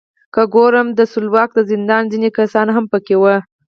[0.33, 3.35] که ګورم د سلواک د زندان ځینې کسان هم پکې وو.